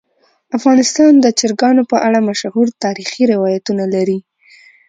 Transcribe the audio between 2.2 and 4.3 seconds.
مشهور تاریخی روایتونه لري.